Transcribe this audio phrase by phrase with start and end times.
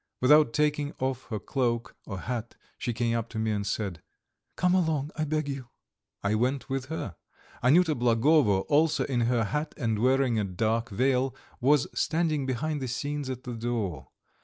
[0.19, 4.01] Without taking off her cloak or hat, she came up to me and said:
[4.55, 5.67] "Come along, I beg you."
[6.23, 7.17] I went with her.
[7.63, 12.87] Anyuta Blagovo, also in her hat and wearing a dark veil, was standing behind the
[12.87, 14.07] scenes at the door.